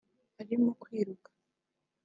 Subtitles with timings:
[0.41, 1.29] ari mu kwiruka